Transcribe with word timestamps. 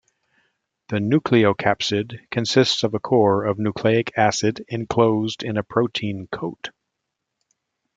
The 0.87 0.95
nucleocapsid 0.97 2.31
consists 2.31 2.81
of 2.81 2.95
a 2.95 2.99
core 2.99 3.45
of 3.45 3.59
nucleic 3.59 4.17
acid 4.17 4.65
enclosed 4.67 5.43
in 5.43 5.57
a 5.57 5.63
protein 5.63 6.27
coat. 6.31 6.71